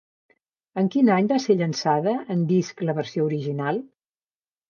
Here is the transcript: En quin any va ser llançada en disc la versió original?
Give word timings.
En 0.81 0.87
quin 0.95 1.11
any 1.15 1.27
va 1.31 1.37
ser 1.43 1.57
llançada 1.59 2.15
en 2.35 2.41
disc 2.53 2.83
la 2.89 2.97
versió 3.01 3.27
original? 3.29 3.81